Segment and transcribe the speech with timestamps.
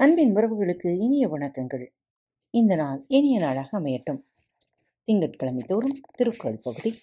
[0.00, 1.86] அன்பின் உறவுகளுக்கு இனிய வணக்கங்கள்.
[2.50, 4.22] இந்த நாள் இனிய நாளாக அமையட்டும்.
[5.04, 6.98] திங்கட்கிழமை தோறும் திருக்குறள் பகுதி.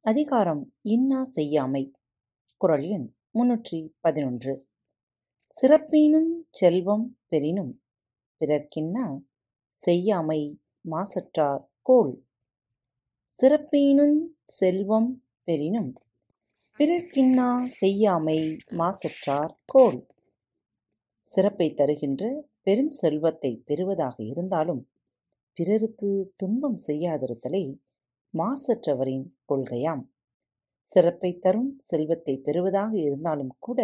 [0.00, 1.92] அதிகாரம் இன்னா செய்யாமை.
[2.56, 4.68] குரல் எண் முன்னூற்றி பதினொன்று.
[5.44, 7.82] சிறப்பினும் செல்வம் பெறினும்
[8.40, 9.22] பிறர்க்கின்னா
[9.68, 12.22] செய்யாமை மாசற்றார் கோள்.
[13.40, 15.92] சிறப்பீனும் செல்வம் பெறினும்
[16.78, 20.06] பிறர்க்கின்னா செய்யாமை மாசற்றார் கோள்.
[21.30, 22.22] சிறப்பை தருகின்ற
[22.62, 24.82] பெரும் செல்வத்தை பெறுவதாக இருந்தாலும்
[25.58, 27.64] பிறருக்கு துன்பம் செய்யாதிருத்தலே
[28.34, 30.02] மாசற்றவரின் கொள்கையாம்.
[30.84, 33.80] சிறப்பை தரும் செல்வத்தை பெறுவதாக இருந்தாலும் கூட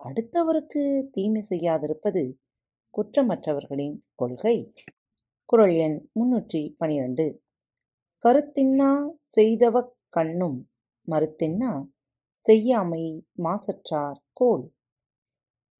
[0.00, 2.22] அடுத்தவருக்கு தீமை செய்யாதிருப்பது
[2.94, 4.56] குற்றமற்றவர்களின் கொள்கை.
[5.44, 7.26] குரல் எண் முன்னூற்றி பனிரெண்டு.
[8.24, 8.90] கருத்தின்னா
[9.36, 10.58] செய்தவக் கண்ணும்
[11.08, 11.72] மறுத்தின்னா
[12.36, 13.04] செய்யாமை
[13.42, 14.66] மாசற்றார் கோல்.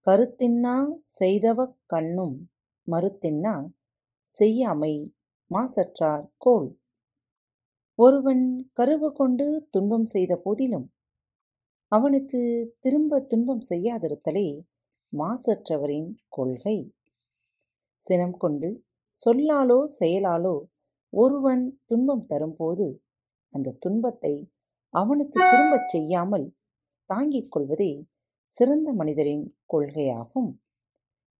[0.08, 0.74] கருத்தின்னா
[1.18, 2.36] செய்தவ கண்ணும்
[2.88, 3.52] மறுத்தின்னா
[4.26, 4.92] செய்யாமை
[5.50, 6.68] மாசற்றார் கோல்.
[7.98, 10.86] ஒருவன் கருவு கொண்டு துன்பம் செய்த போதிலும்
[11.92, 12.40] அவனுக்கு
[12.80, 14.48] திரும்ப துன்பம் செய்யாதிருத்தலே
[15.12, 16.78] மாசற்றவரின் கொள்கை.
[18.00, 18.70] சினம் கொண்டு
[19.16, 20.56] சொல்லாலோ செயலாலோ
[21.12, 22.86] ஒருவன் துன்பம் தரும்போது
[23.52, 24.34] அந்த துன்பத்தை
[24.94, 26.46] அவனுக்கு திரும்பச் செய்யாமல்
[27.10, 27.92] தாங்கிக் கொள்வதே
[28.50, 30.50] சிறந்த மனிதரின் கொள்கையாகும்.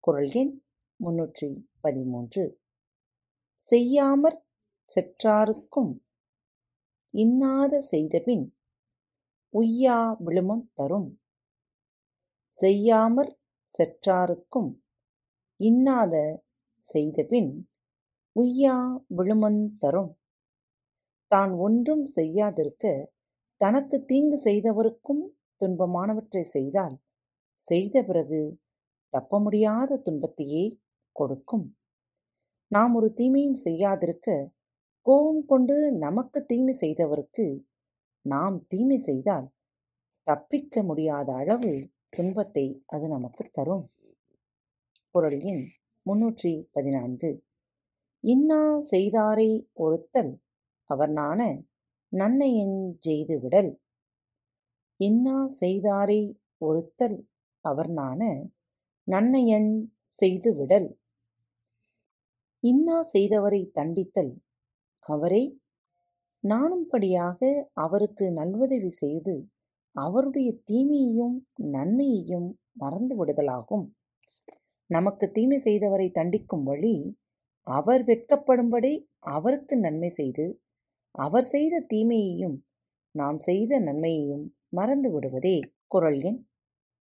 [0.00, 0.62] குரல் எண்
[1.00, 1.48] முன்னூற்றி
[1.80, 2.60] பதிமூன்று.
[3.58, 4.40] செய்யாமற்
[4.88, 5.92] செற்றாருக்கும்
[7.14, 8.44] இன்னாத செய்தபின்
[9.54, 11.20] உய்யா விழுமம் தரும்.
[12.52, 13.34] செய்யாமற்
[13.68, 14.70] செற்றாருக்கும்
[15.56, 16.14] இன்னாத
[16.76, 17.68] செய்தபின்
[18.36, 18.76] உய்யா
[19.16, 20.12] விழுமந் தரும்.
[21.26, 22.86] தான் ஒன்றும் செய்யாதிருக்க
[23.60, 25.24] தனக்கு தீங்கு செய்தவருக்கும்
[25.60, 26.96] துன்பமானவற்றை செய்தால்
[27.58, 28.40] செய்த பிறகு
[29.08, 30.64] தப்ப முடியாத துன்பத்தையே
[31.12, 31.66] கொடுக்கும்.
[32.68, 34.28] நாம் ஒரு தீமையும் செய்யாதிருக்க
[35.06, 37.46] கோபம் கொண்டு நமக்கு தீமை செய்தவருக்கு
[38.24, 39.46] நாம் தீமை செய்தால்
[40.22, 41.72] தப்பிக்க முடியாத அளவு
[42.08, 43.86] துன்பத்தை அது நமக்கு தரும்.
[45.14, 45.64] குரல் எண்
[46.06, 47.30] முன்னூற்றி பதினான்கு.
[48.24, 48.60] இன்னா
[48.90, 50.32] செய்தாரை ஒருத்தல்
[50.90, 51.40] அவர் நாண
[53.06, 53.40] செய்துவிடல்.
[53.42, 53.70] விடல்
[55.00, 56.20] இன்னா செய்தாரை
[56.60, 57.18] ஒருத்தல்
[57.64, 58.22] அவர் நாண
[59.08, 59.72] நன்னையஞ்
[60.12, 60.88] செய்து விடல்
[62.62, 64.32] இன்னா செய்தவரை தண்டித்தல்
[65.06, 65.42] அவரை
[66.44, 67.40] நாணும்படியாக
[67.74, 69.36] அவருக்கு நல்வுதவி செய்து
[69.96, 71.36] அவருடைய தீமையையும்
[71.74, 73.86] நன்மையையும் மறந்து விடுதலாகும்
[74.90, 76.96] நமக்கு தீமை செய்தவரை தண்டிக்கும் வழி
[77.66, 78.92] அவர் வெட்கப்படும்படி
[79.28, 80.46] அவருக்கு நன்மை செய்து
[81.14, 82.56] அவர் செய்த தீமையையும்
[83.14, 86.48] நாம் செய்த நன்மையையும் மறந்து விடுவதே குரல் எண்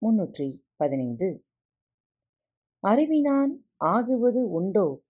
[0.01, 1.45] முன்னூற்றி பதினைந்து.
[2.79, 5.03] அறிவினான் ஆகுவது உண்டோ?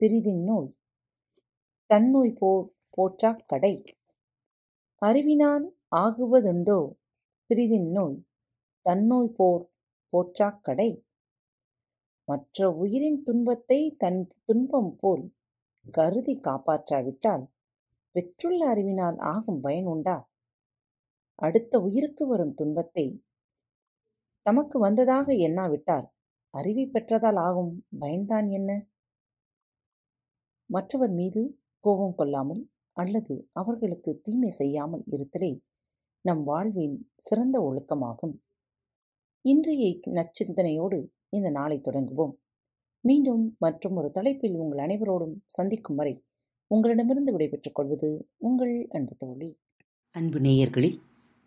[0.00, 0.76] பிரிதின் நோய்.
[1.94, 3.96] தன்னோய் போ போற்றாக் கடை.
[4.98, 6.98] அறிவினான் ஆகுவதுண்டோ?
[7.48, 8.26] பிரிதின் நோய்.
[8.90, 9.72] தன்னோய் போர்
[10.08, 11.06] போற்றாக் கடை.
[12.24, 15.34] மற்ற உயிரின் துன்பத்தை தன் துன்பம் போல்
[15.90, 17.46] கருதி காப்பாற்றாவிட்டால்
[18.10, 20.30] பெற்றுள்ள அறிவினால் ஆகும் பயன் உண்டா?
[21.38, 23.06] அடுத்த உயிருக்கு வரும் துன்பத்தை
[24.42, 26.06] தமக்கு வந்ததாக எண்ணாவிட்டால்
[26.54, 28.70] அறிவை பெற்றதால் ஆகும் பயன்தான் என்ன?
[30.70, 31.42] மற்றவர் மீது
[31.84, 32.62] கோபம் கொள்ளாமல்
[32.92, 35.52] அல்லது அவர்களுக்கு தீமை செய்யாமல் இருத்தலே
[36.24, 38.34] நம் வாழ்வின் சிறந்த ஒழுக்கமாகும்.
[39.44, 39.84] இன்றைய
[40.16, 42.34] நச்சிந்தனையோடு இந்த நாளை தொடங்குவோம்.
[43.04, 46.14] மீண்டும் மற்றும் ஒரு தலைப்பில் உங்கள் அனைவரோடும் சந்திக்கும் வரை
[46.70, 49.50] உங்களிடமிருந்து விடைபெற்றுக் கொள்வது உங்கள் அன்பு தோழி.
[50.14, 50.98] அன்பு நேயர்களில்